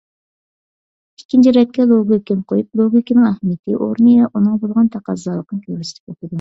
[1.21, 6.29] ئىككىنچى رەتكە لوگىكىنى قويۇپ، لوگىكىنىڭ ئەھمىيىتى، ئورنى ۋە ئۇنىڭغا بولغان تەقەززالىقنى كۆرسىتىپ ئۆتىدۇ.